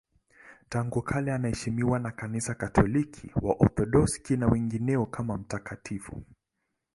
[0.69, 6.23] Tangu kale anaheshimiwa na Kanisa Katoliki, Waorthodoksi na wengineo kama mtakatifu.